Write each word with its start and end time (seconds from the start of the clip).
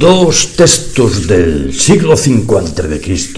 Dos 0.00 0.56
textos 0.56 1.26
del 1.26 1.74
siglo 1.74 2.14
V 2.14 2.56
a.C. 2.56 3.28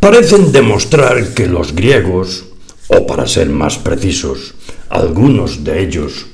parecen 0.00 0.50
demostrar 0.50 1.34
que 1.34 1.46
los 1.46 1.72
griegos, 1.72 2.46
o 2.88 3.06
para 3.06 3.28
ser 3.28 3.48
más 3.48 3.78
precisos, 3.78 4.54
algunos 4.88 5.62
de 5.62 5.80
ellos, 5.84 6.26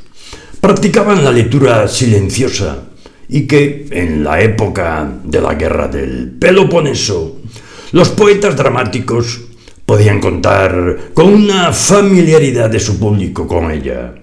practicaban 0.62 1.22
la 1.22 1.30
lectura 1.30 1.88
silenciosa 1.88 2.84
y 3.28 3.46
que 3.46 3.86
en 3.90 4.24
la 4.24 4.40
época 4.40 5.20
de 5.22 5.42
la 5.42 5.56
guerra 5.56 5.88
del 5.88 6.30
Peloponeso, 6.30 7.36
los 7.92 8.08
poetas 8.08 8.56
dramáticos 8.56 9.42
podían 9.84 10.20
contar 10.20 11.12
con 11.12 11.34
una 11.34 11.74
familiaridad 11.74 12.70
de 12.70 12.80
su 12.80 12.98
público 12.98 13.46
con 13.46 13.70
ella. 13.70 14.14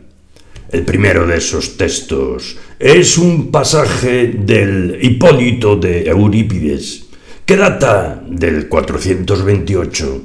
El 0.71 0.83
primero 0.83 1.27
de 1.27 1.37
esos 1.37 1.77
textos 1.77 2.57
es 2.79 3.17
un 3.17 3.51
pasaje 3.51 4.33
del 4.37 4.97
Hipólito 5.01 5.75
de 5.75 6.07
Eurípides, 6.07 7.05
que 7.45 7.55
data 7.55 8.23
del 8.27 8.67
428 8.67 10.21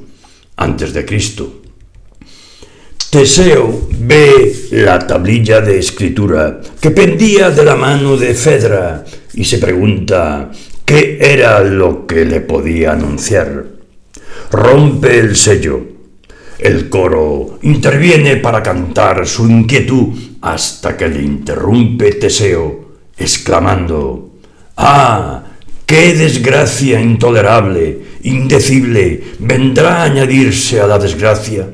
a.C. 0.57 1.07
Teseo 3.11 3.89
ve 3.99 4.55
la 4.71 4.99
tablilla 4.99 5.61
de 5.61 5.79
escritura 5.79 6.61
que 6.81 6.91
pendía 6.93 7.51
de 7.51 7.65
la 7.65 7.75
mano 7.77 8.17
de 8.17 8.35
Fedra 8.35 9.05
y 9.35 9.45
se 9.45 9.59
pregunta 9.59 10.51
qué 10.85 11.19
era 11.21 11.61
lo 11.65 12.07
que 12.07 12.25
le 12.25 12.41
podía 12.41 12.93
anunciar. 12.93 13.67
Rompe 14.51 15.19
el 15.19 15.37
sello. 15.37 15.81
El 16.59 16.89
coro 16.89 17.59
interviene 17.63 18.37
para 18.37 18.63
cantar 18.63 19.27
su 19.27 19.49
inquietud 19.49 20.30
hasta 20.41 20.97
que 20.97 21.09
le 21.09 21.23
interrumpe 21.23 22.13
Teseo, 22.13 22.91
exclamando, 23.17 24.31
¡Ah! 24.77 25.45
¡Qué 25.85 26.15
desgracia 26.15 27.01
intolerable, 27.01 28.01
indecible, 28.23 29.23
vendrá 29.41 30.03
a 30.03 30.05
añadirse 30.05 30.81
a 30.81 30.87
la 30.87 30.99
desgracia! 30.99 31.69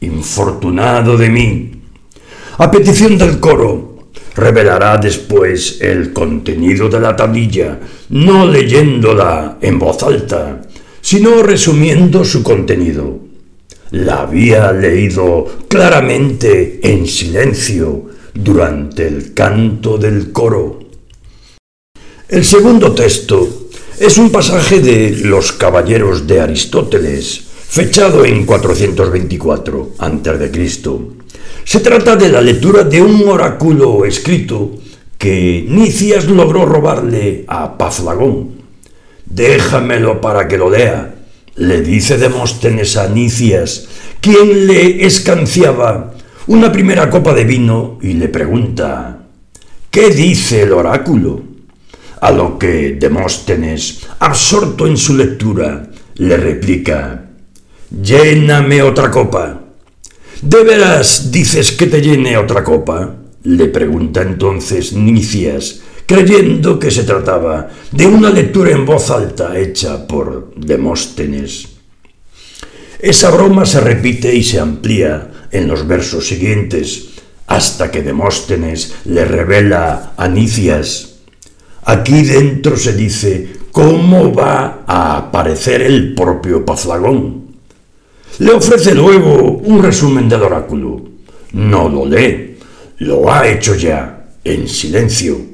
Infortunado 0.00 1.16
de 1.16 1.28
mí. 1.30 1.72
A 2.58 2.70
petición 2.70 3.16
del 3.16 3.40
coro, 3.40 4.10
revelará 4.34 4.98
después 4.98 5.80
el 5.80 6.12
contenido 6.12 6.88
de 6.88 7.00
la 7.00 7.16
tablilla, 7.16 7.80
no 8.10 8.46
leyéndola 8.46 9.58
en 9.60 9.78
voz 9.78 10.02
alta, 10.02 10.62
sino 11.00 11.42
resumiendo 11.42 12.24
su 12.24 12.42
contenido 12.42 13.31
la 13.92 14.22
había 14.22 14.72
leído 14.72 15.46
claramente 15.68 16.80
en 16.82 17.06
silencio 17.06 18.06
durante 18.34 19.06
el 19.06 19.34
canto 19.34 19.98
del 19.98 20.32
coro. 20.32 20.80
El 22.28 22.44
segundo 22.44 22.92
texto 22.92 23.68
es 24.00 24.16
un 24.16 24.30
pasaje 24.30 24.80
de 24.80 25.10
Los 25.24 25.52
Caballeros 25.52 26.26
de 26.26 26.40
Aristóteles, 26.40 27.42
fechado 27.68 28.24
en 28.24 28.46
424 28.46 29.90
a.C. 29.98 30.80
Se 31.64 31.80
trata 31.80 32.16
de 32.16 32.28
la 32.30 32.40
lectura 32.40 32.84
de 32.84 33.02
un 33.02 33.28
oráculo 33.28 34.06
escrito 34.06 34.72
que 35.18 35.66
Nicias 35.68 36.24
logró 36.24 36.64
robarle 36.64 37.44
a 37.46 37.76
Paflagón. 37.76 38.62
Déjamelo 39.26 40.20
para 40.20 40.48
que 40.48 40.58
lo 40.58 40.70
lea, 40.70 41.21
le 41.56 41.82
dice 41.82 42.18
Demóstenes 42.18 42.96
a 42.96 43.08
Nicias, 43.08 43.86
quien 44.20 44.66
le 44.66 45.04
escanciaba 45.04 46.14
una 46.46 46.72
primera 46.72 47.10
copa 47.10 47.34
de 47.34 47.44
vino 47.44 47.98
y 48.02 48.14
le 48.14 48.28
pregunta, 48.28 49.26
¿qué 49.90 50.10
dice 50.10 50.62
el 50.62 50.72
oráculo? 50.72 51.42
A 52.20 52.30
lo 52.30 52.58
que 52.58 52.96
Demóstenes, 52.98 54.06
absorto 54.18 54.86
en 54.86 54.96
su 54.96 55.16
lectura, 55.16 55.90
le 56.16 56.36
replica, 56.36 57.26
lléname 58.02 58.82
otra 58.82 59.10
copa. 59.10 59.60
¿De 60.40 60.64
veras 60.64 61.30
dices 61.30 61.72
que 61.72 61.86
te 61.86 62.00
llene 62.00 62.36
otra 62.36 62.64
copa? 62.64 63.14
Le 63.44 63.66
pregunta 63.66 64.22
entonces 64.22 64.92
Nicias, 64.92 65.82
creyendo 66.12 66.78
que 66.78 66.90
se 66.90 67.04
trataba 67.04 67.70
de 67.90 68.06
una 68.06 68.28
lectura 68.28 68.70
en 68.72 68.84
voz 68.84 69.10
alta 69.10 69.58
hecha 69.58 70.06
por 70.06 70.52
Demóstenes. 70.54 71.68
Esa 72.98 73.30
broma 73.30 73.64
se 73.64 73.80
repite 73.80 74.34
y 74.34 74.44
se 74.44 74.60
amplía 74.60 75.48
en 75.50 75.66
los 75.68 75.86
versos 75.86 76.26
siguientes, 76.26 77.08
hasta 77.46 77.90
que 77.90 78.02
Demóstenes 78.02 78.94
le 79.06 79.24
revela 79.24 80.12
a 80.16 80.28
Nicias. 80.28 81.14
Aquí 81.84 82.22
dentro 82.22 82.76
se 82.76 82.92
dice 82.92 83.48
cómo 83.72 84.34
va 84.34 84.84
a 84.86 85.16
aparecer 85.16 85.80
el 85.80 86.14
propio 86.14 86.62
Paflagón. 86.64 87.56
Le 88.38 88.52
ofrece 88.52 88.94
luego 88.94 89.52
un 89.64 89.82
resumen 89.82 90.28
del 90.28 90.42
oráculo. 90.42 91.02
No 91.52 91.88
lo 91.88 92.04
lee, 92.04 92.58
lo 92.98 93.32
ha 93.32 93.48
hecho 93.48 93.74
ya, 93.74 94.28
en 94.44 94.68
silencio 94.68 95.51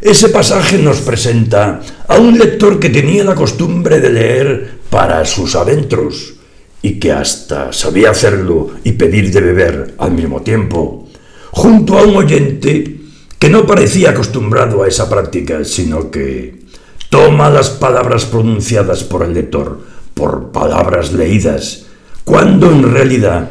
ese 0.00 0.28
pasaje 0.28 0.78
nos 0.78 0.98
presenta 0.98 1.80
a 2.06 2.18
un 2.18 2.38
lector 2.38 2.78
que 2.78 2.90
tenía 2.90 3.24
la 3.24 3.34
costumbre 3.34 4.00
de 4.00 4.10
leer 4.10 4.70
para 4.90 5.24
sus 5.24 5.56
adentros 5.56 6.34
y 6.82 7.00
que 7.00 7.12
hasta 7.12 7.72
sabía 7.72 8.10
hacerlo 8.10 8.70
y 8.84 8.92
pedir 8.92 9.32
de 9.32 9.40
beber 9.40 9.94
al 9.98 10.12
mismo 10.12 10.42
tiempo, 10.42 11.08
junto 11.50 11.98
a 11.98 12.02
un 12.02 12.16
oyente 12.16 13.00
que 13.38 13.50
no 13.50 13.66
parecía 13.66 14.10
acostumbrado 14.10 14.82
a 14.82 14.88
esa 14.88 15.08
práctica, 15.08 15.64
sino 15.64 16.10
que 16.10 16.62
toma 17.10 17.50
las 17.50 17.70
palabras 17.70 18.24
pronunciadas 18.24 19.02
por 19.04 19.24
el 19.24 19.34
lector 19.34 19.80
por 20.18 20.50
palabras 20.50 21.12
leídas, 21.12 21.86
cuando 22.24 22.70
en 22.70 22.92
realidad 22.92 23.50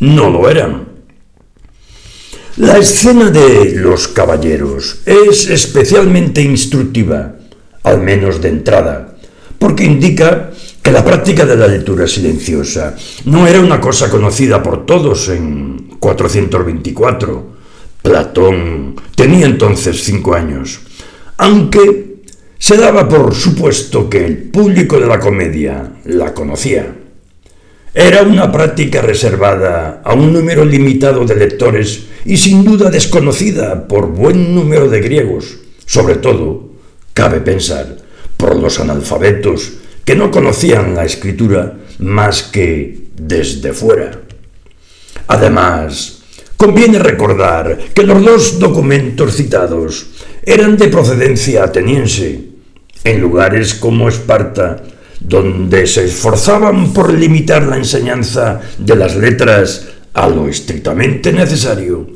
no 0.00 0.28
lo 0.28 0.50
eran. 0.50 0.83
La 2.56 2.78
escena 2.78 3.32
de 3.32 3.72
los 3.72 4.06
caballeros 4.06 5.00
es 5.06 5.50
especialmente 5.50 6.40
instructiva, 6.40 7.34
al 7.82 8.00
menos 8.00 8.40
de 8.40 8.48
entrada, 8.48 9.16
porque 9.58 9.82
indica 9.82 10.52
que 10.80 10.92
la 10.92 11.04
práctica 11.04 11.44
de 11.46 11.56
la 11.56 11.66
lectura 11.66 12.06
silenciosa 12.06 12.94
no 13.24 13.48
era 13.48 13.58
una 13.60 13.80
cosa 13.80 14.08
conocida 14.08 14.62
por 14.62 14.86
todos 14.86 15.30
en 15.30 15.96
424. 15.98 17.54
Platón 18.00 18.94
tenía 19.16 19.46
entonces 19.46 20.04
cinco 20.04 20.34
años, 20.34 20.78
aunque 21.38 22.22
se 22.56 22.76
daba 22.76 23.08
por 23.08 23.34
supuesto 23.34 24.08
que 24.08 24.24
el 24.24 24.36
público 24.36 25.00
de 25.00 25.08
la 25.08 25.18
comedia 25.18 25.94
la 26.04 26.32
conocía. 26.32 27.03
Era 27.96 28.22
una 28.22 28.50
práctica 28.50 29.02
reservada 29.02 30.02
a 30.02 30.14
un 30.14 30.32
número 30.32 30.64
limitado 30.64 31.24
de 31.24 31.36
lectores 31.36 32.06
y 32.24 32.36
sin 32.36 32.64
duda 32.64 32.90
desconocida 32.90 33.86
por 33.86 34.08
buen 34.08 34.52
número 34.52 34.88
de 34.88 35.00
griegos, 35.00 35.58
sobre 35.86 36.16
todo, 36.16 36.70
cabe 37.12 37.38
pensar, 37.38 37.96
por 38.36 38.56
los 38.56 38.80
analfabetos 38.80 39.74
que 40.04 40.16
no 40.16 40.32
conocían 40.32 40.96
la 40.96 41.04
escritura 41.04 41.74
más 42.00 42.42
que 42.42 42.98
desde 43.14 43.72
fuera. 43.72 44.22
Además, 45.28 46.22
conviene 46.56 46.98
recordar 46.98 47.78
que 47.94 48.02
los 48.02 48.24
dos 48.24 48.58
documentos 48.58 49.36
citados 49.36 50.08
eran 50.42 50.76
de 50.76 50.88
procedencia 50.88 51.62
ateniense. 51.62 52.40
En 53.04 53.20
lugares 53.20 53.74
como 53.74 54.08
Esparta 54.08 54.82
donde 55.24 55.86
se 55.86 56.04
esforzaban 56.04 56.92
por 56.92 57.12
limitar 57.12 57.64
la 57.66 57.76
enseñanza 57.76 58.60
de 58.78 58.94
las 58.94 59.16
letras 59.16 59.88
a 60.12 60.28
lo 60.28 60.48
estrictamente 60.48 61.32
necesario. 61.32 62.06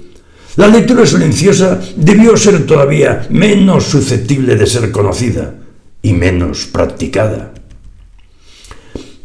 La 0.56 0.69
lectura 0.69 1.06
silenciosa 1.06 1.81
debió 1.96 2.37
ser 2.37 2.66
todavía 2.66 3.26
menos 3.31 3.84
susceptible 3.84 4.56
de 4.56 4.66
ser 4.66 4.90
conocida 4.90 5.55
y 6.02 6.12
menos 6.12 6.66
practicada. 6.66 7.52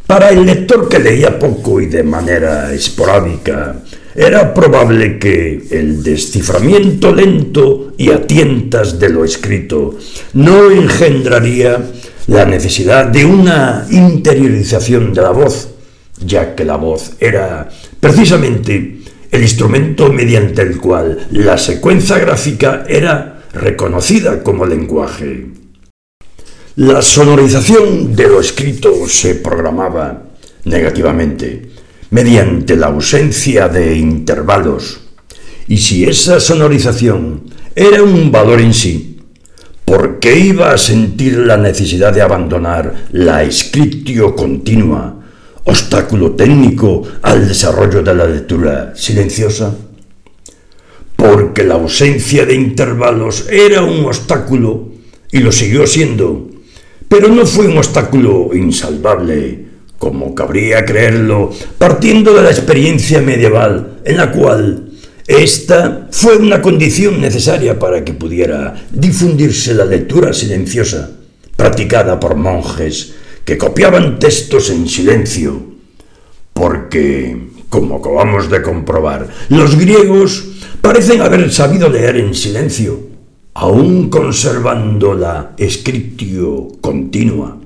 Para 0.07 0.29
el 0.29 0.45
lector 0.45 0.87
que 0.87 0.99
leía 0.99 1.39
poco 1.39 1.81
y 1.81 1.87
de 1.87 2.03
manera 2.03 2.71
esporádica, 2.73 3.77
era 4.15 4.53
probable 4.53 5.17
que 5.17 5.63
el 5.71 6.03
desciframiento 6.03 7.13
lento 7.13 7.93
y 7.97 8.11
a 8.11 8.25
tientas 8.27 8.99
de 8.99 9.09
lo 9.09 9.25
escrito 9.25 9.97
no 10.33 10.69
engendraría 10.69 11.79
la 12.27 12.45
necesidad 12.45 13.05
de 13.05 13.25
una 13.25 13.85
interiorización 13.89 15.13
de 15.13 15.21
la 15.21 15.31
voz, 15.31 15.69
ya 16.25 16.55
que 16.55 16.63
la 16.63 16.77
voz 16.77 17.13
era 17.19 17.67
precisamente 17.99 18.99
el 19.31 19.41
instrumento 19.41 20.11
mediante 20.13 20.61
el 20.61 20.77
cual 20.77 21.27
la 21.31 21.57
secuencia 21.57 22.19
gráfica 22.19 22.85
era 22.87 23.41
reconocida 23.53 24.43
como 24.43 24.65
lenguaje. 24.65 25.47
La 26.75 27.01
sonorización 27.01 28.15
de 28.15 28.27
lo 28.27 28.39
escrito 28.39 29.07
se 29.07 29.35
programaba 29.35 30.23
negativamente 30.65 31.69
mediante 32.13 32.77
la 32.77 32.87
ausencia 32.87 33.67
de 33.67 33.97
intervalos, 33.97 35.01
y 35.67 35.77
si 35.77 36.05
esa 36.05 36.39
sonorización 36.39 37.43
era 37.75 38.03
un 38.03 38.31
valor 38.31 38.61
en 38.61 38.73
sí, 38.73 39.13
¿Por 39.85 40.19
qué 40.19 40.39
iba 40.39 40.71
a 40.71 40.77
sentir 40.77 41.37
la 41.37 41.57
necesidad 41.57 42.13
de 42.13 42.21
abandonar 42.21 43.07
la 43.11 43.43
escritio 43.43 44.33
continua, 44.33 45.21
obstáculo 45.65 46.31
técnico 46.31 47.03
al 47.21 47.47
desarrollo 47.47 48.01
de 48.01 48.15
la 48.15 48.25
lectura 48.25 48.93
silenciosa? 48.95 49.75
Porque 51.17 51.63
la 51.63 51.75
ausencia 51.75 52.45
de 52.45 52.55
intervalos 52.55 53.47
era 53.49 53.83
un 53.83 54.05
obstáculo 54.05 54.89
y 55.31 55.39
lo 55.39 55.51
siguió 55.51 55.85
siendo, 55.85 56.49
pero 57.09 57.27
no 57.27 57.45
fue 57.45 57.67
un 57.67 57.77
obstáculo 57.77 58.51
insalvable, 58.53 59.62
como 59.97 60.35
cabría 60.35 60.85
creerlo, 60.85 61.51
partiendo 61.77 62.33
de 62.33 62.43
la 62.43 62.51
experiencia 62.51 63.21
medieval 63.21 63.99
en 64.03 64.17
la 64.17 64.31
cual 64.31 64.89
esta 65.27 66.07
fue 66.11 66.35
una 66.35 66.61
condición 66.61 67.21
necesaria 67.21 67.79
para 67.79 68.03
que 68.03 68.13
pudiera 68.13 68.75
difundirse 68.91 69.73
la 69.73 69.85
lectura 69.85 70.33
silenciosa, 70.33 71.11
practicada 71.55 72.19
por 72.19 72.35
monjes 72.35 73.13
que 73.45 73.57
copiaban 73.57 74.19
textos 74.19 74.69
en 74.69 74.87
silencio, 74.87 75.61
porque, 76.53 77.49
como 77.69 77.95
acabamos 77.95 78.49
de 78.49 78.61
comprobar, 78.61 79.27
los 79.49 79.77
griegos 79.77 80.45
parecen 80.81 81.21
haber 81.21 81.51
sabido 81.51 81.89
leer 81.89 82.17
en 82.17 82.33
silencio, 82.33 82.99
aún 83.53 84.09
conservando 84.09 85.13
la 85.13 85.53
escritio 85.57 86.67
continua. 86.81 87.62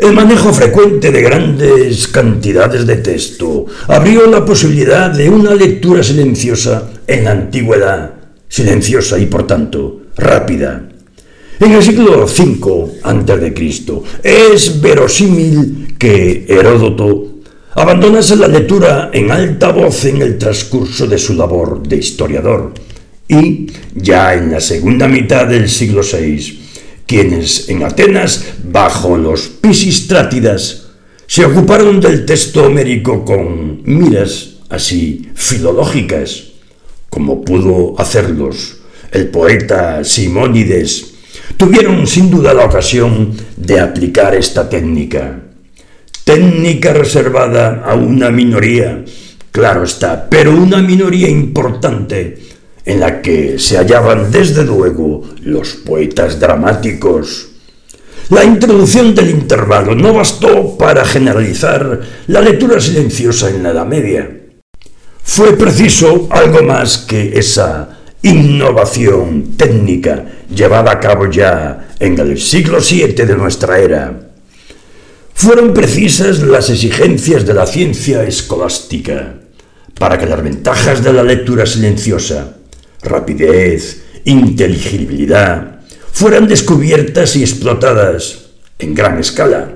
El 0.00 0.14
manejo 0.14 0.50
frecuente 0.54 1.12
de 1.12 1.20
grandes 1.20 2.08
cantidades 2.08 2.86
de 2.86 2.96
texto 2.96 3.66
abrió 3.86 4.26
la 4.26 4.46
posibilidad 4.46 5.10
de 5.10 5.28
una 5.28 5.54
lectura 5.54 6.02
silenciosa 6.02 6.90
en 7.06 7.24
la 7.24 7.32
antigüedad, 7.32 8.14
silenciosa 8.48 9.18
y 9.18 9.26
por 9.26 9.46
tanto 9.46 10.00
rápida. 10.16 10.88
En 11.60 11.72
el 11.72 11.82
siglo 11.82 12.24
V 12.24 13.00
a.C. 13.02 14.02
es 14.22 14.80
verosímil 14.80 15.94
que 15.98 16.46
Heródoto 16.48 17.40
abandonase 17.74 18.36
la 18.36 18.48
lectura 18.48 19.10
en 19.12 19.30
alta 19.30 19.70
voz 19.70 20.06
en 20.06 20.22
el 20.22 20.38
transcurso 20.38 21.06
de 21.06 21.18
su 21.18 21.34
labor 21.34 21.86
de 21.86 21.96
historiador 21.96 22.72
y 23.28 23.66
ya 23.94 24.32
en 24.32 24.50
la 24.50 24.60
segunda 24.60 25.06
mitad 25.06 25.46
del 25.46 25.68
siglo 25.68 26.00
VI 26.00 26.59
quienes 27.10 27.68
en 27.68 27.82
Atenas, 27.82 28.52
bajo 28.62 29.18
los 29.18 29.48
Pisistrátidas, 29.48 30.90
se 31.26 31.44
ocuparon 31.44 32.00
del 32.00 32.24
texto 32.24 32.66
homérico 32.66 33.24
con 33.24 33.82
miras 33.82 34.50
así 34.68 35.28
filológicas, 35.34 36.52
como 37.08 37.44
pudo 37.44 37.96
hacerlos 37.98 38.76
el 39.10 39.26
poeta 39.26 40.04
Simónides, 40.04 41.14
tuvieron 41.56 42.06
sin 42.06 42.30
duda 42.30 42.54
la 42.54 42.66
ocasión 42.66 43.32
de 43.56 43.80
aplicar 43.80 44.36
esta 44.36 44.68
técnica. 44.68 45.40
Técnica 46.22 46.92
reservada 46.92 47.82
a 47.84 47.96
una 47.96 48.30
minoría, 48.30 49.04
claro 49.50 49.82
está, 49.82 50.30
pero 50.30 50.54
una 50.54 50.80
minoría 50.80 51.28
importante 51.28 52.38
en 52.84 53.00
la 53.00 53.20
que 53.20 53.58
se 53.58 53.76
hallaban 53.76 54.30
desde 54.30 54.64
luego 54.64 55.22
los 55.42 55.74
poetas 55.74 56.40
dramáticos. 56.40 57.48
La 58.30 58.44
introducción 58.44 59.14
del 59.14 59.30
intervalo 59.30 59.94
no 59.94 60.14
bastó 60.14 60.76
para 60.78 61.04
generalizar 61.04 62.00
la 62.28 62.40
lectura 62.40 62.80
silenciosa 62.80 63.50
en 63.50 63.62
la 63.62 63.70
Edad 63.70 63.86
Media. 63.86 64.30
Fue 65.22 65.56
preciso 65.56 66.28
algo 66.30 66.62
más 66.62 66.98
que 66.98 67.38
esa 67.38 67.98
innovación 68.22 69.56
técnica 69.56 70.24
llevada 70.54 70.92
a 70.92 71.00
cabo 71.00 71.28
ya 71.30 71.88
en 71.98 72.18
el 72.18 72.38
siglo 72.40 72.78
VII 72.78 73.14
de 73.14 73.36
nuestra 73.36 73.78
era. 73.78 74.30
Fueron 75.34 75.72
precisas 75.72 76.40
las 76.40 76.70
exigencias 76.70 77.46
de 77.46 77.54
la 77.54 77.66
ciencia 77.66 78.22
escolástica 78.24 79.34
para 79.98 80.18
que 80.18 80.26
las 80.26 80.42
ventajas 80.42 81.02
de 81.02 81.12
la 81.12 81.22
lectura 81.22 81.66
silenciosa 81.66 82.59
rapidez, 83.02 84.04
inteligibilidad, 84.24 85.80
fueran 86.12 86.48
descubiertas 86.48 87.36
y 87.36 87.42
explotadas 87.42 88.50
en 88.78 88.94
gran 88.94 89.18
escala. 89.18 89.74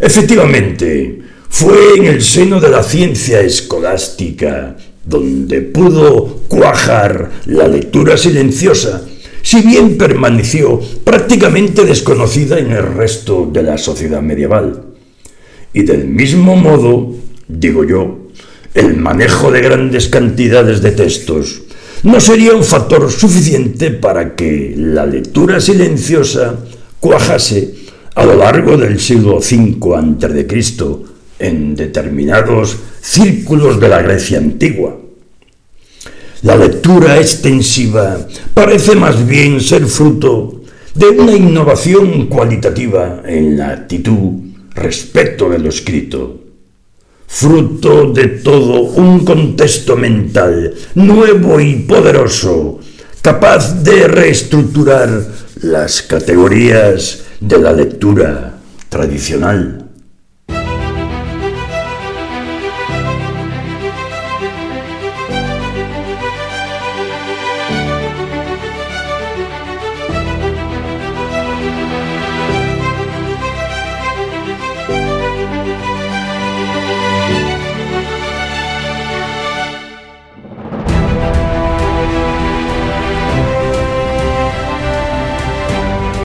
Efectivamente, 0.00 1.20
fue 1.48 1.94
en 1.96 2.04
el 2.06 2.22
seno 2.22 2.60
de 2.60 2.68
la 2.68 2.82
ciencia 2.82 3.40
escolástica 3.40 4.76
donde 5.04 5.62
pudo 5.62 6.42
cuajar 6.48 7.30
la 7.46 7.68
lectura 7.68 8.16
silenciosa, 8.16 9.06
si 9.42 9.62
bien 9.62 9.96
permaneció 9.96 10.80
prácticamente 11.04 11.84
desconocida 11.84 12.58
en 12.58 12.72
el 12.72 12.82
resto 12.82 13.48
de 13.50 13.62
la 13.62 13.78
sociedad 13.78 14.20
medieval. 14.20 14.82
Y 15.72 15.82
del 15.82 16.06
mismo 16.08 16.56
modo, 16.56 17.14
digo 17.46 17.84
yo, 17.84 18.26
el 18.74 18.96
manejo 18.96 19.52
de 19.52 19.60
grandes 19.60 20.08
cantidades 20.08 20.82
de 20.82 20.90
textos 20.90 21.62
no 22.02 22.20
sería 22.20 22.54
un 22.54 22.64
factor 22.64 23.10
suficiente 23.10 23.90
para 23.90 24.34
que 24.34 24.74
la 24.76 25.06
lectura 25.06 25.60
silenciosa 25.60 26.54
cuajase 27.00 27.74
a 28.14 28.24
lo 28.24 28.36
largo 28.36 28.76
del 28.76 28.98
siglo 29.00 29.36
V 29.38 29.78
a.C. 29.96 30.76
en 31.38 31.74
determinados 31.74 32.76
círculos 33.00 33.78
de 33.80 33.88
la 33.88 34.02
Grecia 34.02 34.38
antigua. 34.38 34.98
La 36.42 36.56
lectura 36.56 37.18
extensiva 37.18 38.26
parece 38.54 38.94
más 38.94 39.26
bien 39.26 39.60
ser 39.60 39.86
fruto 39.86 40.62
de 40.94 41.08
una 41.08 41.32
innovación 41.32 42.26
cualitativa 42.26 43.22
en 43.26 43.56
la 43.58 43.70
actitud 43.70 44.44
respecto 44.74 45.48
de 45.48 45.58
lo 45.58 45.68
escrito 45.68 46.45
fruto 47.26 48.12
de 48.12 48.28
todo 48.28 48.80
un 48.80 49.24
contexto 49.24 49.96
mental 49.96 50.74
nuevo 50.94 51.60
y 51.60 51.76
poderoso, 51.76 52.80
capaz 53.20 53.82
de 53.82 54.08
reestructurar 54.08 55.26
las 55.62 56.02
categorías 56.02 57.24
de 57.40 57.58
la 57.58 57.72
lectura 57.72 58.58
tradicional. 58.88 59.85